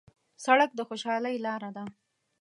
سړک 0.45 0.69
د 0.75 0.79
خوشحالۍ 0.87 1.35
لاره 1.45 1.69
ده. 1.77 1.83